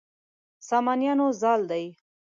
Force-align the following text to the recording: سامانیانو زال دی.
سامانیانو 0.67 1.27
زال 1.41 1.61
دی. 1.69 1.85